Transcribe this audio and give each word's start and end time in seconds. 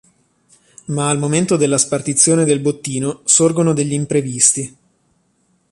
Ma 0.85 1.09
al 1.09 1.19
momento 1.19 1.57
della 1.57 1.77
spartizione 1.77 2.43
del 2.43 2.59
bottino 2.59 3.21
sorgono 3.23 3.71
degli 3.71 3.93
imprevisti. 3.93 4.75